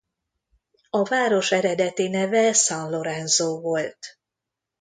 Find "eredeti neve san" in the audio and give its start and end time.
1.51-2.89